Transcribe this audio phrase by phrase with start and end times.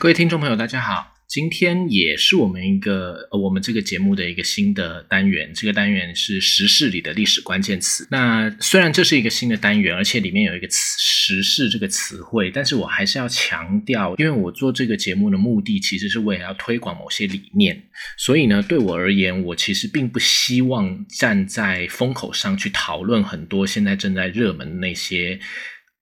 [0.00, 1.16] 各位听众朋友，大家好。
[1.26, 5.50] 今天也是我们一个呃，我们这个节目的一个新的单元。
[5.52, 8.06] 这个单元是时事里的历史关键词。
[8.08, 17.82] 那虽然这是一个新的单元，而且里面有一个词“时事”这个词汇，但是我还是要强调，因为我做这个节目的目的其实是为了要推广某些理念。
[18.16, 25.40] 所以呢，对我而言，我其实并不希望站在风口上去讨论很多现在正在热门的那些。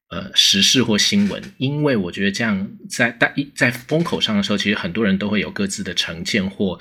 [0.08, 6.78] 呃，时事或新闻，因为我觉得这样在在在风口上的时候，其实很多人都会有各自的成见或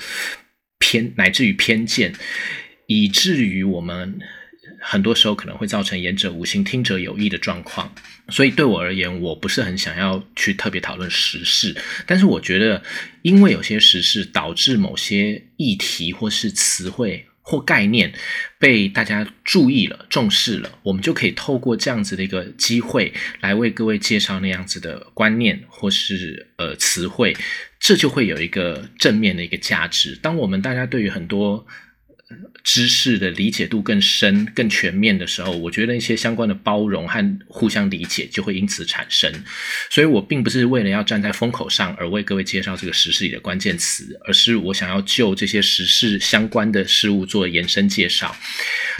[0.77, 2.13] 偏，乃至于偏见，
[2.85, 4.19] 以至于我们
[4.79, 7.91] 很多时候可能会造成言者无心，听者有意的状况。
[8.29, 12.83] 所以对我而言，我不是很想要去特别讨论时事，但是我觉得，
[13.23, 17.25] 因为有些时事导致某些议题或是词汇。
[17.47, 18.11] 或概念
[18.57, 27.37] 被大家注意了、重视了，我们就可以透过这样子的一个机会来为各位介绍那样子的观念或是呃词汇，
[27.79, 30.17] 这就会有一个正面的一个价值。
[30.19, 31.67] 当我们大家对于很多
[32.63, 39.31] 知识的理解度更深、更全面的时候，我觉得一些相关的包容和互相理解就会因此产生。
[39.91, 48.35] 所以我并不是为了要站在风口上而为各位介绍这个时事里的关键词，而是我想要就这些时事相关的事物做延伸介绍。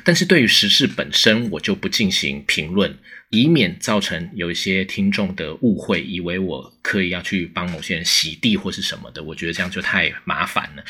[0.04, 2.98] 但是对于时事本身，我就不进行评论。
[3.32, 10.84] 以免造成有一些听众的误会，以为我可以要去帮某些人洗地或是什么的，我觉得这样就太麻烦了。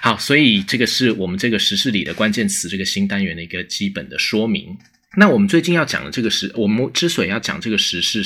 [0.00, 4.76] 好，所以这个是我们这个时事里的关键词，这个新单元的一个基本的说明。
[5.16, 8.24] 那我们最近要讲的这个时，我们之所以要讲这个时事，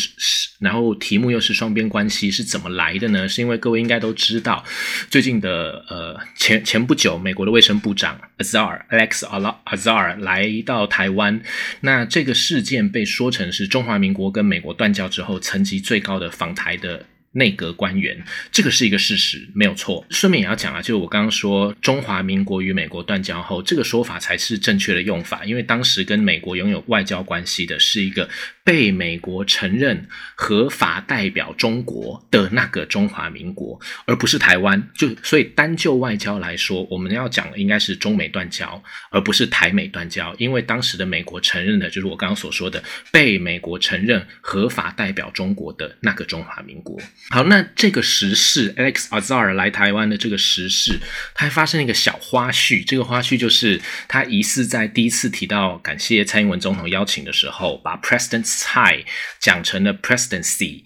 [0.60, 3.28] 然后题目又是双边关系是怎么来的呢？
[3.28, 4.64] 是因为各位应该都知道，
[5.10, 9.24] 最近的呃前前不久，美国的卫生部长 Azar Alex
[9.64, 11.42] Azar 来到台湾，
[11.80, 17.06] 那这个事件被说成是中华民国跟美国断交之后层级最高的访台的。
[17.36, 18.16] 内阁官员，
[18.50, 20.04] 这个是一个事实，没有错。
[20.10, 28.28] 顺便也要讲啊，就是我刚刚说中华民国与美国断交后，这个说法才是正确的用法，因为当时跟美国拥有外交关系的是一个。
[28.66, 34.90] 被美国承认合法代表中国的那个中华民国，而不是台湾。
[34.92, 38.82] 就所以单就外交来说，我们要讲的应该是中美断交，
[39.12, 40.34] 而不是台美断交。
[40.36, 42.82] 因为当时的美国承认的就是我刚刚所说的
[43.12, 47.00] 被美国承认合法代表中国的那个中华民国。
[47.30, 51.00] 好，那这个时事，Alex Azar 来台湾的这个时事，
[51.34, 52.86] 他还发生一个小花絮。
[52.86, 59.04] 这个花絮就是他疑似在第一次提到感谢蔡英文总统邀请的时候，把 President 菜
[59.40, 60.84] 讲成了 presidency，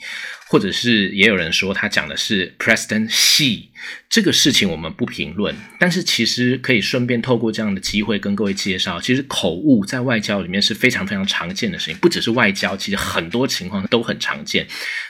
[0.49, 3.70] 或者是也有人说他讲的是 presidency。
[4.09, 14.67] 这个事情我们不评论，但是其实可以顺便透过这样的机会跟各位介绍，其实口误在外交里面是非常非常常见的事情，不只是外交，其实很多情况都很常见。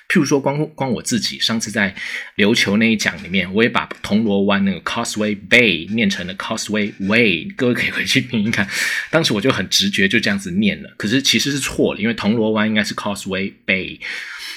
[0.08, 1.94] 譬如说，光光我自己上次在
[2.36, 8.69] 琉球那一讲里面，我也把铜锣湾那个 Causeway Bay 念成了 Causeway Way，各位可以回去听一看。
[9.10, 14.00] 当时我就很直觉就这样子念了，可是其实是错了，因为铜锣湾应该是 Causeway Bay。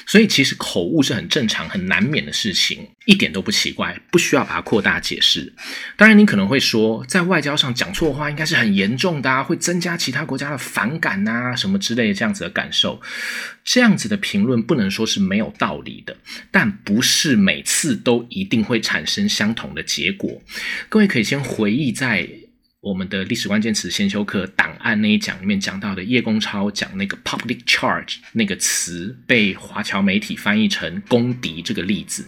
[0.06, 5.53] 所以其实口误是很正常、很难免的事情，一点都不奇怪，不需要把它扩大解释。
[5.97, 13.02] 当然，你可能会说，在外交上讲错话应该是很严重的啊，会增加其他国家的反感啊，什么之类的这样子的感受。
[13.63, 16.16] 这样子的评论不能说是没有道理的，
[16.52, 20.42] 但不是每次都一定会产生相同的结果。
[20.90, 22.30] 各位可以先回忆在。
[22.84, 32.28] 我们的历史关键词先修课档案那一讲里面讲到的叶公超讲那个 public charge 那个词被华侨媒体翻译成公敌这个例子，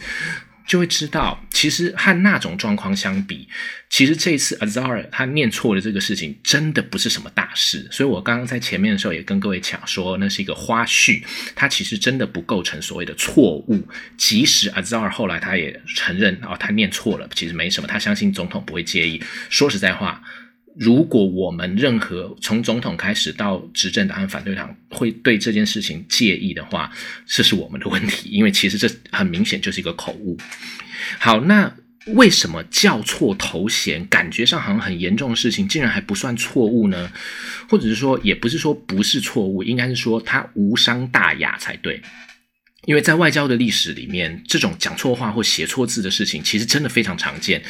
[0.65, 3.47] 就会知道其实和那种状况相比，
[3.89, 7.87] 其实这一次 Azar 他念错了这个事情真的不是什么大事。
[7.91, 11.23] 所以我刚刚在前面的时候也跟各位讲说，那是一个花絮，
[11.55, 13.87] 它其实真的不构成所谓的错误。
[14.17, 19.21] 即使 Azar 后来他也承认哦，他念错了，其实没什么，他相信总统不会介意。
[19.49, 20.21] 说实在话。
[20.77, 26.91] 如果我们任何从总统开始到执政党和反对党会对这件事情介意的话，
[27.25, 30.37] 这是我们的问题，因为其实这很明显就是一个口误。
[31.17, 31.73] 好，那
[32.07, 37.11] 为什么叫错头衔，感觉上好像很严重的事情，竟然还不算错误呢？
[37.69, 42.01] 或者是说，也不是说不是错误，应该是说它无伤大雅才对。
[42.85, 47.61] 因为在外交的历史里面，这种讲错话或写错字的事情，其实真的非常常见。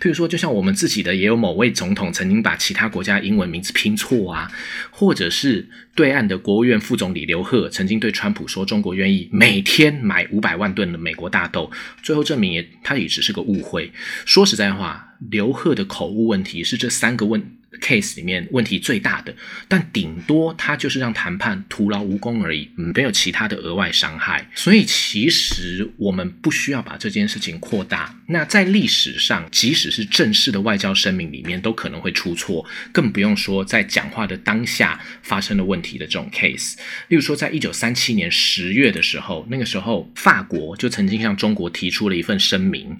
[0.00, 4.50] 譬如说，就像我们自己的，也有某位总统曾经把其他国家英文名字拼错啊，
[4.90, 11.70] 或者是对岸的国务院副总理刘鹤曾经对川普说中国愿意每天买五百万吨的美国大豆，
[12.02, 13.90] 最后证明也他也只是个误会。
[14.24, 17.57] 说实在话，刘鹤的口误问题是这三个问。
[17.80, 19.34] Case 里面问题最大的，
[19.66, 24.48] 但顶多它就是让谈判徒劳无功而已，没有其他的额外伤害。
[24.54, 28.14] 所以其实我们不需要把这件事情扩大。
[28.28, 36.74] 那在历史上，即使是正式的外交声明里面，都可能会出错，更不用说在讲话的当下发生了问题的这种 case。
[37.08, 42.96] 例如说，在一九三七年十月的时候，那个时候法国就曾经向中国提出了一份声明。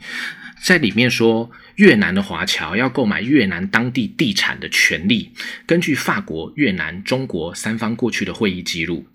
[0.62, 5.32] 在里面说，越南的华侨要购买越南当地地产的权利，
[5.66, 9.06] 根据法国、越南、中国三方过去的会议记录，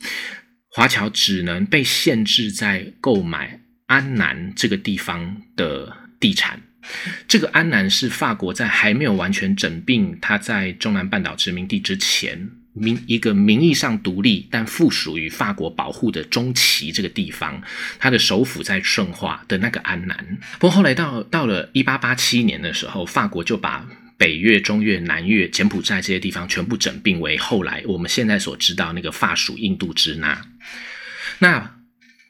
[0.70, 6.62] 华侨只能被限制在购买安南这个地方的地产。
[7.28, 12.50] 这个安南是法国在还没有完全整并它在中南半岛殖民地之前。
[12.74, 17.62] 名一个名义上独立但附属于法国保护的中旗这个地方，
[18.00, 20.38] 它的首府在顺化的那个安南。
[20.60, 23.88] 不过后来到到了一八八七年的时候，法国就把
[24.18, 30.42] 北越、中越、南越、柬埔寨这些地方全部整并为后来我们现在所知道那个法属印度支那。
[31.40, 31.76] 那。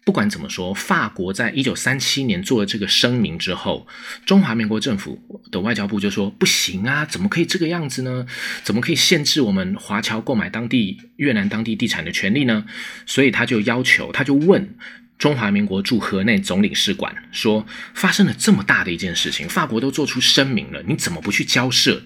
[0.05, 3.87] 不管怎么说，法国在一九三七年做了这个声明之后，
[4.25, 5.17] 中华民国政府
[5.49, 8.25] 的外交部就说不行啊，怎么可以这个样子呢？
[8.63, 12.65] 怎么可以限制我们华侨购买当地越南当地地产的权利呢？
[13.05, 14.75] 所以他就要求，他就问
[15.17, 22.03] 中华民国驻河内总领事馆说：发生了这么大的一件事情，法国都做出声明了，你怎么不去交涉？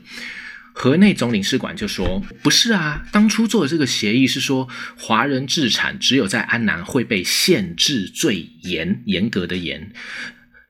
[0.79, 9.91] 河内总领事馆就说：“不是啊，当初做的这个协议是说，华人制产只有在安南会被限制最严严格的严，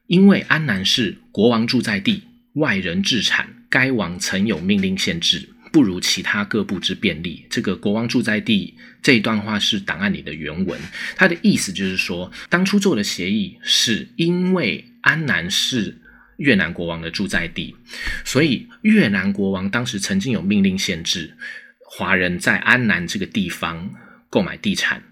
[0.08, 2.24] 因为安南是国王住在地，
[2.54, 7.46] 外人制产，该王曾有命令限制，不如其他各部之便利。
[7.50, 10.80] 这个国王住在地这一段话是档案里的原文，
[11.18, 15.98] 他的意思就是说，当初做的协议是因为安南是。”
[16.38, 17.76] 越南国王的住宅地，
[18.24, 21.36] 所以越南国王当时曾经有命令限制
[21.80, 23.94] 华人在安南这个地方
[24.30, 25.04] 购买地产，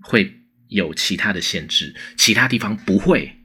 [0.00, 3.36] 会有其他的限制，其他地方不会。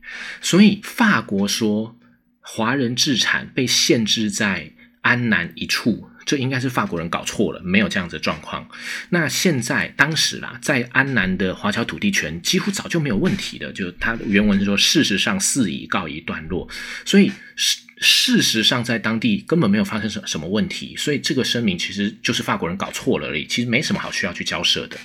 [0.42, 1.98] 所以法国说
[2.40, 6.09] 华人置产被限制在安南一处。
[6.26, 8.68] 这应该是法国人搞错了，没有这样子的状况。
[9.10, 16.68] 那现在当时啦，在安南的华侨土地权几乎早就没有问题的，就他原文是说，事实上事已告一段落，
[17.06, 24.98] 所以事事实上在当地根本没有发生什什么问题，所以这个声明其实就是法国人搞错了而已，其实没什么好需要去交涉的。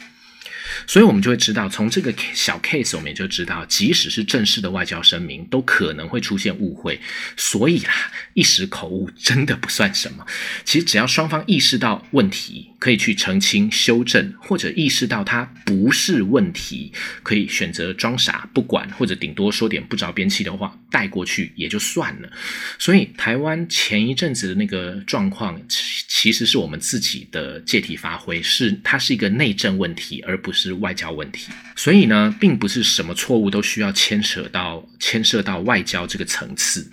[0.86, 7.00] 所以，我们就会知道，从这个小 case，我们也就知道，即使是正式的外交声明，都可能会出现误会。
[7.36, 10.26] 所以啦，一时口误真的不算什么。
[10.64, 16.92] 其实，只要双方意识到问题，可以去澄清、修正，或者意识到它不是问题，
[17.22, 22.28] 可以选择装傻不管，或者顶多说点不着边际的话带过去也就算了。
[22.78, 30.63] 所以，台湾前一阵子的那个状况，其其实是我们自己的借题发挥，是它是一个内政问题，而不是。
[30.64, 36.90] 是外交问题，所以呢，并不是什么错误都需要牵扯到牵涉到外交这个层次。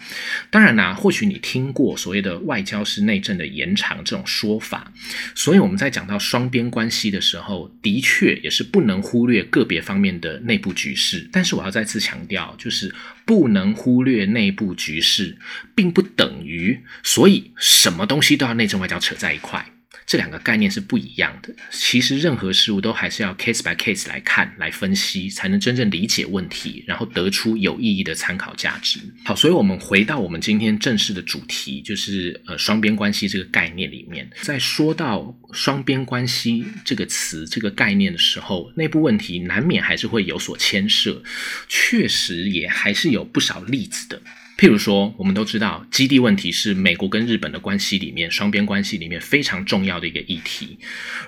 [0.49, 4.91] 当然啦，或许你听过所谓的外交是内政的延长这种说法，
[5.33, 11.27] 所以我们在讲到双边关系的时候，的确也是不能忽略个别方面的内部局势。
[11.31, 12.93] 但是我要再次强调，就是
[13.25, 15.37] 不能忽略内部局势，
[15.73, 19.65] 并不等于所以什么东西都要内政外交扯在一块。
[20.11, 21.55] 这两个概念是不一样的。
[21.71, 28.99] 其实任何事物都还是要 case by case 来看、来分析，才能真正理解问题，然后得出有意义的参考价值。
[29.23, 34.29] 好，所以我们回到我们今天正式的主题，就是呃双边关系这个概念里面。
[34.41, 41.23] 在说到双边关系这个词、这个概念的时候，内部问题难免还是会有所牵涉，
[41.69, 44.21] 确实也还是有不少例子的。
[44.61, 50.77] 譬如说，我们都知道基地问题是美国跟日本的关系里面双边关系里面非常重要的一个议题。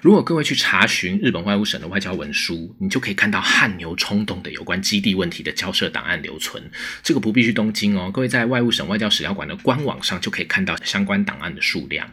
[0.03, 6.63] 如果各位去查询日本外务省的外交文书，你就可以看到汗牛充栋的有关基地问题的交涉档案留存。
[7.01, 12.07] 这个不必去东京哦，各位在外务省外交史料馆的官网上就可以看到相关档案的数量。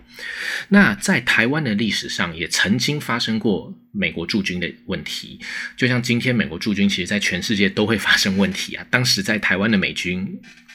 [0.71, 5.39] 那在台湾的历史上也曾经发生过美国驻军的问题，
[5.77, 8.87] 就像今天美国驻军，其实在全世界都会发生问题啊。
[8.89, 10.27] 当时在台湾的美军。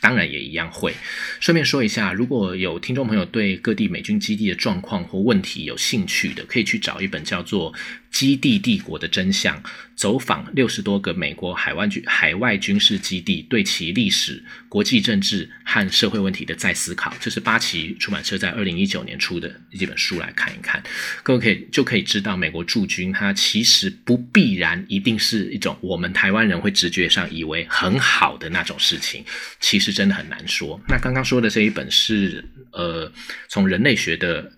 [0.06, 0.94] 当然也一样会。
[1.40, 7.74] 顺便说一下，如果有听众朋友对各地美军基地的状况或问题有兴趣的，可以去找一本叫做。
[8.16, 9.62] 基地帝国的真相，
[9.94, 20.82] 走访六十多个美国海外军海外军事基地，对其历史、国际政治和社会问题的再思考，这是八旗出版社在二零一九年出的一本书，来看一看，
[21.24, 29.26] 各位可以就可以知道，美国驻军它其实不必然一定是一种我们台湾人会直觉上以为很好的那种事情，
[29.60, 30.80] 其实真的很难说。
[30.88, 32.42] 那刚刚说的这一本是
[32.72, 33.12] 呃，
[33.50, 34.50] 从人类学的。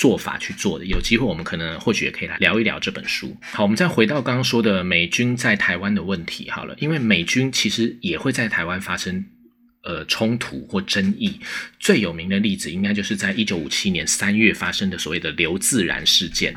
[0.00, 0.84] 做法去做的。
[0.86, 3.36] 有机会我们可能或许也可以来聊一聊这本书。
[3.52, 6.50] 好，我们再回到刚刚说的美军在台湾的问题。
[6.50, 9.24] 好了，因为美军其实也会在台湾发生。
[9.82, 11.40] 呃，冲突或争议
[11.78, 16.54] 最有名的例子，应该就是在一九五七年三月发生的所谓的刘自然事件。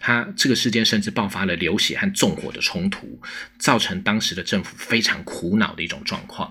[0.00, 3.20] 它这个事件甚至爆发了流血和纵火的冲突，
[3.58, 6.50] 造成当时的政府非常苦恼的一种状况。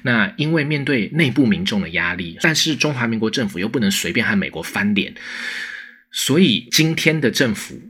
[0.00, 5.14] 那因为面对内部民众的压力，但是中华民国政府又不能随便和美国翻脸，
[6.10, 7.80] 所以今天的政府。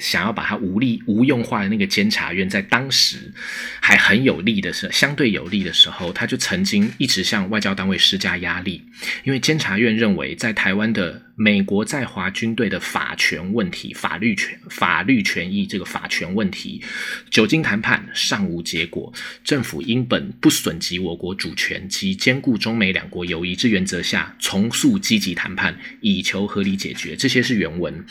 [0.00, 3.32] 想要把它无力无用化的那个监察院，在当时
[3.80, 8.82] 还很有利的时，相对有利的时候，他就曾经一直向外交单位施加压力，
[9.24, 11.22] 因为监察院认为在台湾的。
[11.42, 16.82] 美国在华军队的法权问题、法律权、法律权益这个法权问题，
[17.30, 19.10] 久经谈判尚无结果，
[19.42, 27.16] 政府应本不损及我国主权及兼顾中美两国友谊之原则下，重塑积极谈判，以求合理解决。
[27.16, 28.04] 这些是原文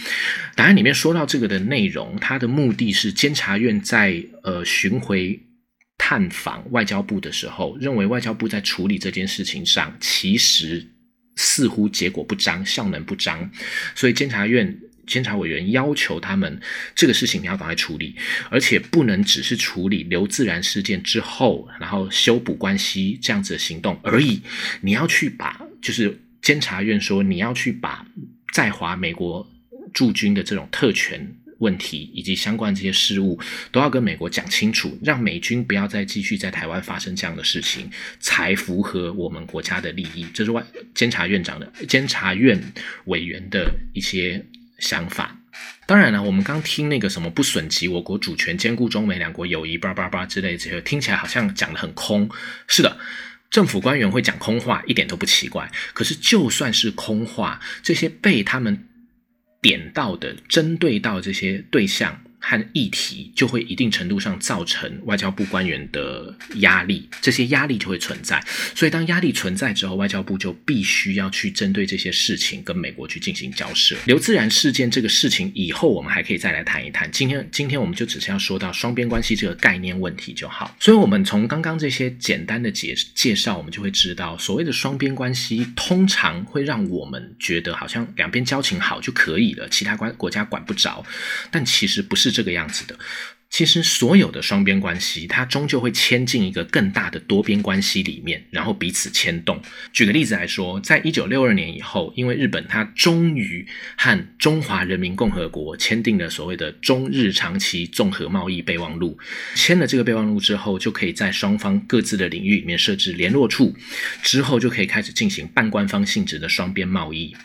[0.56, 5.40] 答案里面说到这个的内内容，它的目的是监察院在呃巡回
[5.98, 10.86] 探访外交部的时候，认为外交部在处理这件事情上其实。
[11.42, 13.50] 似乎结果不彰，效能不彰，
[13.96, 16.60] 所以监察院监察委员要求他们
[16.94, 18.14] 这个事情你要赶快处理，
[18.50, 24.42] 而且不能只是处理刘自然事件之后，然后修补关系这样子的行动而已。
[24.82, 28.06] 你要去把，就是监察院说你要去把
[28.52, 29.50] 在华美国
[29.94, 31.26] 驻军的这种特权。
[31.60, 33.40] 问题以及相关这些事务
[33.72, 37.90] 都要跟美国讲清楚，让美军不要再继续在台湾发生这样的事情，
[38.20, 40.26] 才符合我们国家的利益。
[40.34, 40.64] 这是外
[40.94, 42.60] 监察院长的监察院
[43.06, 44.46] 委员的一些
[44.80, 45.38] 想法。
[45.86, 52.30] 当然了，我们刚听那个什么不损及我国主权、兼顾中美两国友谊、叭叭叭之类这些，听起来好像讲的很空。
[52.68, 52.98] 是的，
[53.50, 55.70] 政府官员会讲空话，一点都不奇怪。
[55.94, 58.86] 可是就算是空话，这些被他们。
[59.62, 62.22] 点到的针对到这些对象。
[62.40, 68.42] 和议题就会一定程度上造成外交部官员的压力，这些压力就会存在。
[68.74, 73.96] 所以当压力存在之后，外交部就必须要去针对这些事情跟美国去进行交涉。
[74.06, 77.12] 刘自然事件这个事情以后我们还可以再来谈一谈。
[77.12, 80.74] 今天今天我们就只是要说到双边关系这个概念问题就好。
[80.80, 91.06] 所以，我们从刚刚这些简单的介介绍，我们就会知道，所谓的双边关系通常会让我们觉得好像两边交情好就可以了，其他关国家管不着。
[91.52, 92.29] 但其实不是。
[92.30, 92.96] 是这个样子的，
[93.50, 99.60] 其实所有的双边关系，它终究会牵进一个更大的多边关系里面，然后彼此牵动。
[99.92, 103.68] 举个例子来说，在一九六二年以后，因为日本它终于
[103.98, 109.18] 和中华人民共和国签订了所谓的中日长期综合贸易备忘录，
[109.56, 113.76] 签了这个备忘录之后，就可以在双方各自的领域里面设置联络处，
[114.22, 117.36] 之后就可以开始进行半官方性质的双边贸易。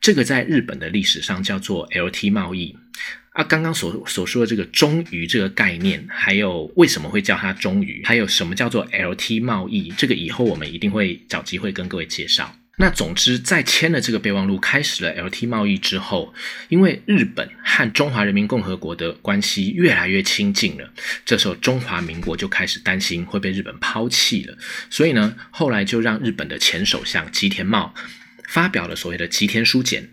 [0.00, 2.76] 这个在日本的历史上叫做 LT 贸易。
[3.30, 12.56] 啊，刚刚所所说的这个中于这个概念，还有为什么会叫它中于，还有什么叫做 LT 贸易，这个以后我们一定会找机会跟各位介绍。
[12.78, 16.34] 那总之，在签了这个备忘录，开始了 LT 贸易之后，
[16.70, 20.90] 因为日本和中华人民共和国的关系越来越亲近了，
[21.24, 24.56] 这时候中华民国就开始担心会被日本抛弃了，
[24.88, 27.94] 所以呢，后来就让日本的前首相吉田茂
[28.48, 30.08] 发表了所谓的吉田书简。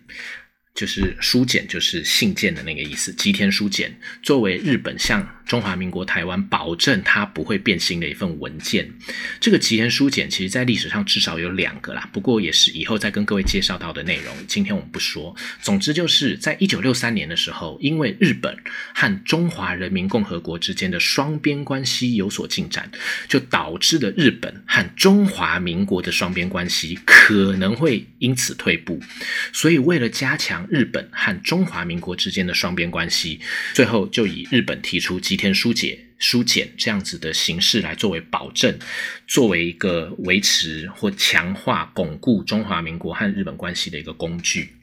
[0.78, 3.12] 就是书简，就是信件的那个意思。
[3.14, 3.92] 吉田书简
[4.22, 8.92] 作为日本向中华民国台湾保证它不会变心的一份文件，
[9.39, 14.36] 这个吉田书简其实在历史上至少有两个啦，不过也是以后再跟各位介绍到的内容。
[14.48, 15.36] 今天我们不说。
[15.62, 18.56] 总之就是在一九六三年的时候，因为日本
[18.94, 22.92] 和中华人民共和国之间的双边关系有所进展，
[23.27, 29.01] 就导致了日本和中华民国的双边关系可能会因此退步。
[29.54, 33.39] 所以为了加强日本和中华民国之间的双边关系，
[33.74, 38.75] 最后就以日本提出吉田书解、书简这样子的形式来作为保证，
[39.27, 44.77] 作为一个维持或强化、巩固中华民国和日本关系的一个工具。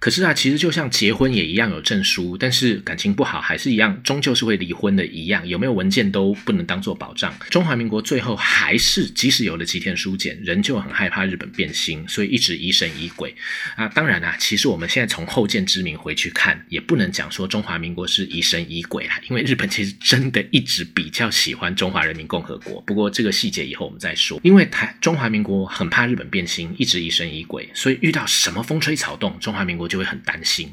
[0.00, 7.30] 可是啊，其实就像结婚也一样有证书，但是感情不好还是一样，终究是会离婚的一样，有没有文件都不能当做保障。
[7.50, 13.34] 中华民国最后还是即使有了吉田书简，仍旧很害怕日本变心，所以一直疑神疑鬼
[13.76, 13.86] 啊。
[13.88, 22.80] 当然啊，其实我们现在从后见之明回去看，也不能讲说中华民国是疑神疑鬼啦，因为日本其实真的一直比较喜欢中华人民共和国。
[22.86, 24.40] 不过这个细节以后我们再说。
[24.42, 29.89] 因为台中华民国很怕日本变心，一直疑神疑鬼，所以遇到什么风吹草动，中华民国。
[29.90, 30.70] 就会很担心，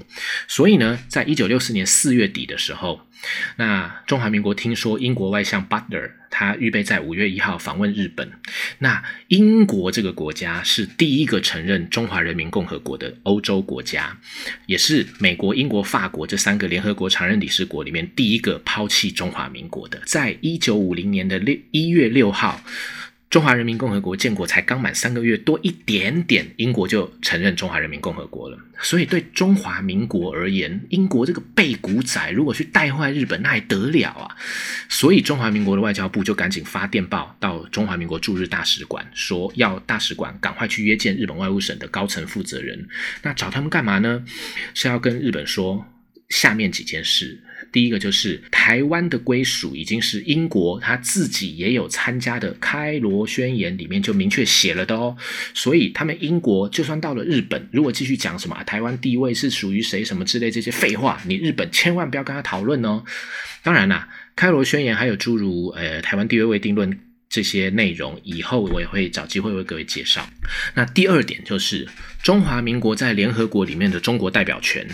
[0.47, 3.01] 所以呢，在一九六四年四月底的时候，
[3.57, 6.12] 那中华民国听说英国外相 Butler。
[6.29, 8.29] 他预备在五月一号访问日本。
[8.79, 14.19] 那英国这个国家是第一个承认中华人民共和国的欧洲国家，
[14.65, 20.00] 也是美国、英国、法国这三个联合国常任理事国里面第一个抛弃中华民国的。
[20.05, 22.62] 在一九五零年的六一月六号。
[23.29, 28.57] 中华人民共和国建国才刚满三个月多一点点，英国就承认中华人民共和国了。
[28.81, 34.38] 所以对中华民国而言，英国这个背骨仔如果去带坏日本，那还得了啊！
[34.88, 42.88] 所以中华民国的外交部就赶紧发电报到中华民国驻日大使馆，说要大使馆赶快去约见日本外务省的高层负责人。
[43.24, 44.24] 那找他们干嘛呢？
[44.74, 45.86] 是要跟日本说
[46.29, 47.43] 下面几件事。
[47.71, 55.15] 第一个就是台湾的归属已经是英国他自己也有参加的开罗宣言里面就明确写了的哦，
[55.53, 63.03] 所以他们英国就算到了日本，如果继续讲什么台湾地位是属于谁什么之类这些废话，你日本千万不要跟他讨论哦。
[63.63, 70.27] 当然啦，开罗宣言还有诸如呃台湾地位未定论这些内容，以后我也会找机会为各位介绍。
[70.74, 71.88] 那第二点就是
[72.24, 74.88] 中华民国在联合国里面的中国代表权，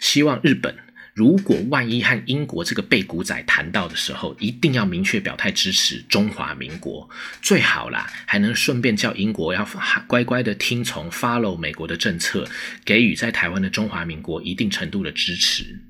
[0.00, 0.74] 希望日本。
[1.16, 7.08] 如果万一和英国这个背骨仔谈到的时候，一定要明确表态支持中华民国，
[7.40, 9.66] 最好啦，还能顺便叫英国要
[10.06, 12.46] 乖乖的听从 follow 美国的政策，
[12.84, 15.80] 给予在台湾的中华民国一定程度的支持。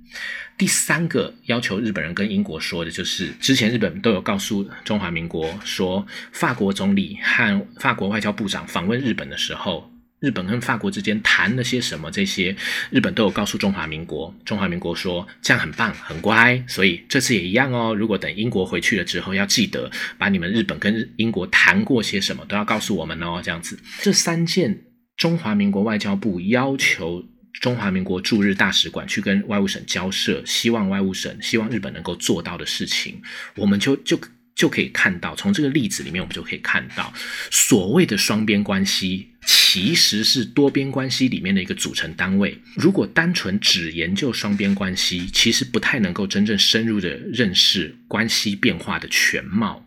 [0.57, 9.91] 第三个要求日本人跟英国说的就是，之前日本都有告诉中华民国说，法国总理和法国外交部长访问日本的时候。
[10.21, 12.11] 日本跟法国之间谈了些什么？
[12.11, 12.57] 这些
[12.91, 17.95] 日本都有告诉中华民国，中华民国说这样很棒，很乖，所以这次也一样哦。
[17.95, 23.41] 如果等英国回去了之后，要记得把你们日本跟英国谈过些什么都要告诉我们哦。
[23.45, 24.85] 这样子，这三件
[25.17, 27.23] 中华民国外交部要求
[27.61, 33.21] 中华民国驻日大使馆去跟外务省交涉，希望外务省希望日本能够做到的事情，
[33.55, 34.19] 我们就就。
[34.57, 37.13] 就可以看到，从这个例子里面，我们就可以看到，
[37.51, 42.61] 所谓的双边关系其实是多边关系里面的一个组成单位。
[42.75, 49.87] 如果单纯只研究双边关系，其实不太能够真正深入的认识关系变化的全貌。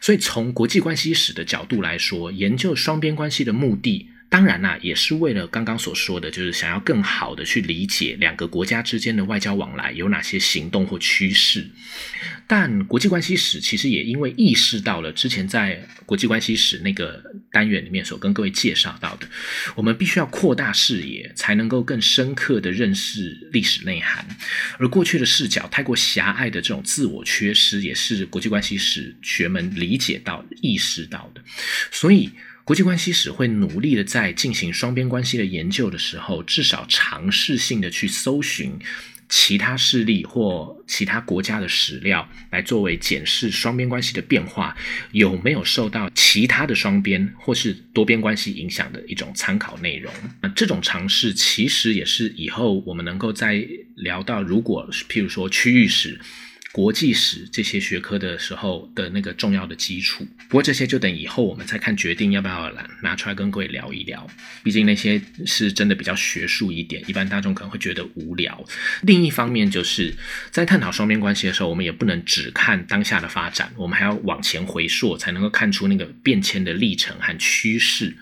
[0.00, 4.08] 所以，从国际关系史的角度来说，研究双边关系的目的。
[4.28, 11.70] 当然啦，也是为了刚刚所说的，就是想要更好的去理解两个国家之间的外交往来有哪些行动或趋势。
[12.46, 19.28] 但国际关系史其实也因为意识到了之前在国际关系史那个单元里面所跟各位介绍到的，
[19.76, 24.26] 我们必须要扩大视野，才能够更深刻的认识历史内涵。
[24.78, 31.40] 而过去的视角太过狭隘的这种自我缺失，也是国际关系史学们理解到、意识到的。
[31.92, 32.32] 所以。
[32.64, 38.78] 国际关系史会努力的在进行双边关系的研究的时候，至少尝试性的去搜寻
[39.28, 44.74] 其他势力或其他国家的史料，来作为检视双边关系的变化
[45.12, 50.10] 有没有受到其他的双边或是多边关系影响的一种参考内容。
[50.40, 53.62] 那这种尝试其实也是以后我们能够在
[53.96, 56.18] 聊到，如果譬如说区域史。
[56.74, 64.28] 国际史这些学科的时候的那个重要的基础，不过这些就等以后我们再看决定要不要拿拿出来跟各位聊一聊。
[64.64, 68.60] 毕竟那些是真的比较学术一点，一般大众可能会觉得无聊。
[69.02, 70.12] 另一方面，就是
[70.50, 78.16] 在探讨双边关系的时候，我们也不能只看当下的发展，我们还要往前回溯，才能够看出那个变迁的历程和趋势。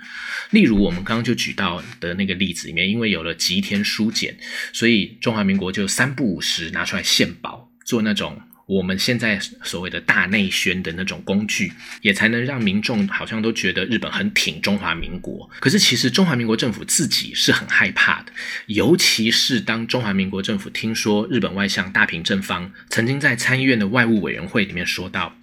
[0.51, 4.37] 例如我们刚刚就举到的那个例子里面，因为有了吉田书简，
[4.75, 7.72] 所以中华民国就三不五时拿出来献宝。
[7.85, 15.51] 做那种我们现在所谓的大内宣的那种工具，也才能让民众好像都觉得日本很挺中华民国。
[15.61, 18.33] 可是其实中华民国政府自己是很害怕的，
[18.67, 25.37] 尤其是当中华民国政府听说日本外相大平正方曾经在参议院的外务委员会里面说到。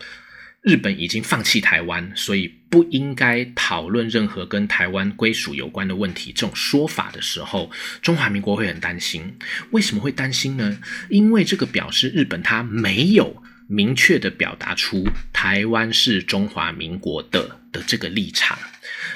[0.61, 6.33] 日本已经放弃台湾，所以不应该讨论任何跟台湾归属有关的问题。
[6.33, 9.37] 这种说法的时候，中华民国会很担心。
[9.71, 10.79] 为什么会担心呢？
[11.09, 18.59] 因为这个表示日本它没有明确的表达出台湾是中华民国的的这个立场，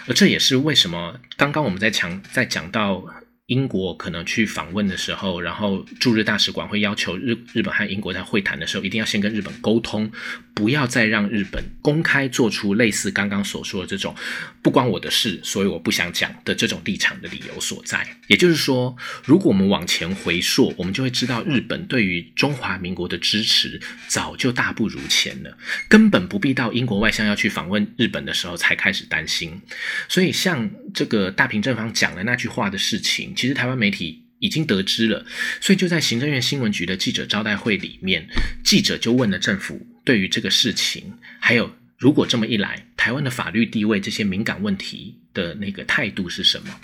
[0.08, 3.06] 而这也是为什么刚刚我们在强在讲到。
[3.48, 10.10] 英国可能去访问的时候，然后驻日大使馆会要求日日本和英国在会谈的时候，一定要先跟日本沟通，
[10.54, 14.16] 不要再让日本公开做出类似刚刚所说的这种
[14.62, 18.08] 不关我的事，所以我不想讲的这种立场的理由所在。
[18.28, 23.78] 也就是说，如果我们往前回溯，我们就会知道日本对于中华民国的支持
[24.08, 25.58] 早就大不如前了，
[25.90, 29.62] 根本不必到英国外相要去访问日本的时候才开始担心。
[30.08, 33.33] 所以，像这个大平正方讲的那句话的事情。
[33.36, 35.26] 其实台湾媒体已经得知了，
[35.62, 38.28] 所以就在行政院新闻局的记者招待会里面，
[38.64, 46.80] 记者就问了政府对于这个事情，还有如果这么一来，台湾的法律地位这些敏感问题的那个态度是什么？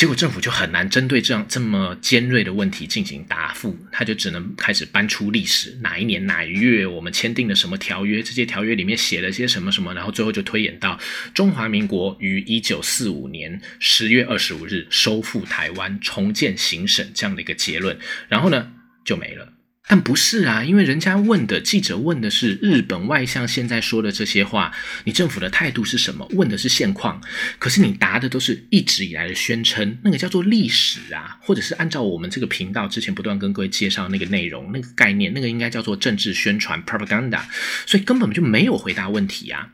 [0.00, 10.98] 结果政府就很难针对这样这么尖锐的问题进行答复，他就只能开始搬出历史，哪一年哪一月我们签订了什么条约，这些条约里面写了些什么什么，然后最后就推演到
[11.34, 18.72] 中华民国于一九四五年十月二十五日收复台湾，重建行省这样的一个结论，然后呢
[19.04, 19.52] 就没了。
[19.90, 24.72] 但不是啊，因为人家问的记者问的是日本外相现在说的这些话，
[25.02, 26.24] 你政府的态度是什么？
[26.30, 27.20] 问的是现况，
[27.58, 37.42] 可是你答的都是一直以来的宣称，那个叫做历史啊，或者是按照我们这个频道之前不断跟各位介绍那个内容、那个概念，那个应该叫做政治宣传 （propaganda），
[37.84, 39.72] 所以根本就没有回答问题啊。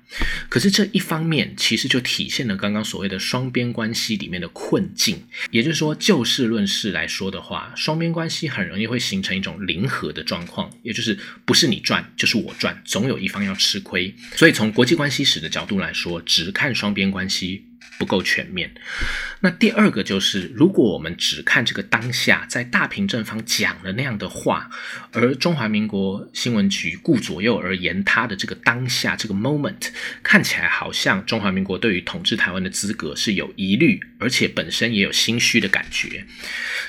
[0.49, 10.06] 可是这一方面其实就体现了刚刚所谓的双边关系里面的困境，也就是说，就事论事来说的话，双边关系很容易会形成一种零和。
[10.12, 14.14] 的状况，也就是不是你赚就是我赚，总有一方要吃亏。
[14.35, 17.64] 所以从国际关系史的角度来说，只看双边关系。
[17.99, 18.73] 不够全面。
[19.41, 24.71] 那第二个就是，如果我们只看这个当下，在大平正方讲了那样的话，
[25.13, 29.89] 而中华民国新闻局顾左右而言他的这个当下这个 moment，
[30.23, 36.25] 看起来好像中华民国对于统治台湾的资格是有疑虑，而且本身也有心虚的感觉。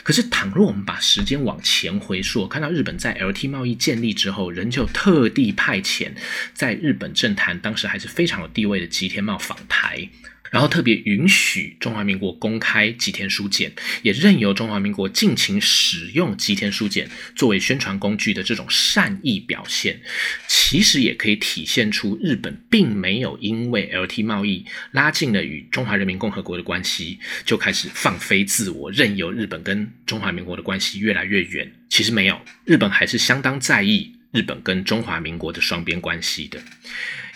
[0.03, 6.11] 可是，倘若我们把时间往前回溯，看到日本在 LT 贸易建立之后，仍旧特地派遣
[6.53, 10.09] 在日本政坛当时还是非常有地位的吉田茂访台。
[10.51, 19.99] 然后特别允许中华民国公开吉田书简，也任由中华民国尽情使用吉田书简作为宣传工具的这种善意表现，
[20.47, 31.71] 其实也可以体现出日本并没有因为 LT 贸易拉近了与中华人民共和国的关系，就开始放飞自我，任由日本跟中华民国的关系越来越远。
[31.89, 36.59] 其实没有，日本还是相当在意日本跟中华民国的双边关系的。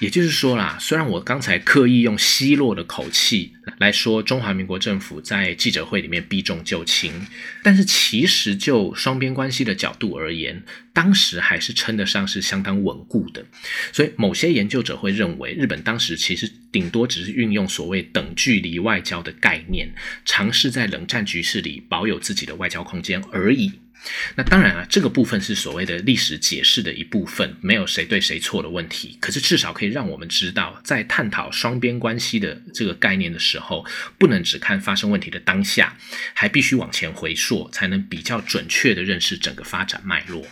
[0.02, 7.14] 也就是说啦，虽然我刚才刻意用奚落的口气来说中华民国政府在记者会里面避重就轻，
[7.62, 13.46] 但是其实就双边关系的角度而言，当时还是称得上是相当稳固的。
[13.94, 19.94] 所以某些研究者会认为，日本当时其实顶多只是运用所谓等距离外交的概念，
[20.26, 23.72] 尝试在冷战局势里保有自己的外交空间而已。
[24.36, 29.18] 那当然啊，这个部分是所谓的历史解释的一部分，没有谁对谁错的问题。
[29.22, 33.86] 可是至少可以让我们知道，在探讨双边关系的这个概念的时候，
[34.18, 35.96] 不能只看发生问题的当下，
[36.34, 40.48] 还必须往前回溯，才能比较准确的认识整个发展脉络。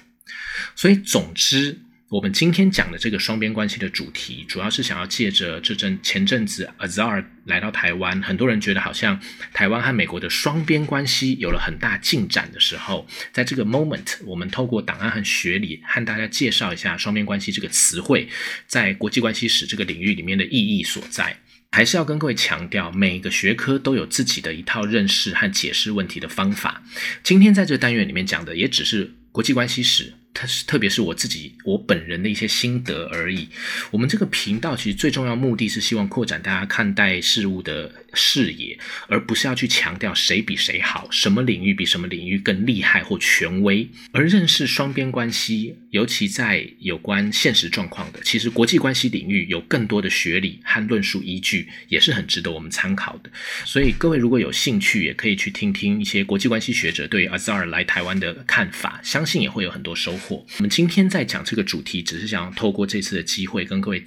[0.75, 1.79] 所以，总之。
[2.09, 9.19] 我们今天讲的这个双边关系的主题，主要是想要借着这阵前阵子 Azar 来到台湾，很多人觉得好像
[9.53, 18.27] 台湾和美国的双边关系有了很大进展的时候，在这个 moment，我们透过档案和学理，和大家介绍一下双边关系这个词汇
[18.65, 21.37] 在国际关系史这个领域里面的意义所在。
[21.71, 26.81] 还是要跟各位强调，每个学科都有自己的一套认识和解释问题的方法。
[27.21, 30.15] 今天在这单元里面讲的，也只是国际关系史。
[30.33, 33.47] 它是特别是我自己我本人的一些心得而已。
[33.91, 43.87] 我们这个频道其实最重要目的是希望扩展大家看待事物的视野，而不是要去强调谁比谁好，什么领域比什么领域更厉害或权威。
[44.11, 53.29] 而认识双边关系，尤其在有关现实状况的，其实国际关系领域有更多的学理和论述依据，也是很值得我们参考的。
[53.65, 60.18] 所以各位如果有兴趣，也可以去听听一些国际关系学者对 Azar 来台湾的看法，相信也会有很多收。
[60.29, 64.03] 我们今天在讲这个主题，只是想透过这次的机会跟各位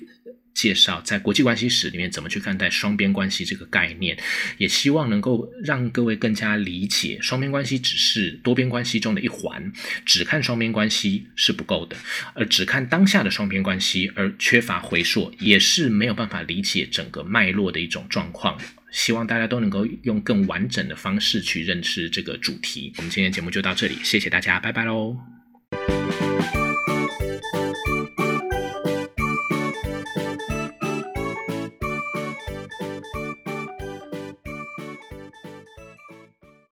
[0.54, 4.16] 介绍，在国际关系史里面怎么去看待双边关系这个概念，
[4.58, 9.72] 也希望能够让各位更加理解双边关系只是多边关系中的一环，
[10.04, 11.96] 只看双边关系是不够的，
[12.34, 18.60] 而只看当下的双边关系而缺乏回溯，也是没有办法理解整个脉络的一种状况。
[18.90, 22.92] 希望大家都能够用更完整的方式去认识这个主题。
[22.98, 25.41] 我们今天节目就到这里，谢谢大家，拜拜喽。
[25.72, 26.21] Thank you